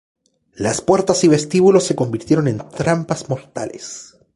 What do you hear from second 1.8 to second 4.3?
se convirtieron en trampas mortales.